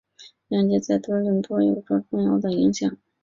[0.47, 2.97] 央街在多伦多有着重要的影响。